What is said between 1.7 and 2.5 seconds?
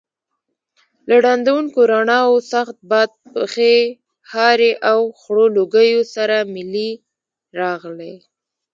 رڼاوو،